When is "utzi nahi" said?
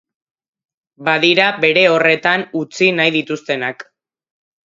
2.61-3.13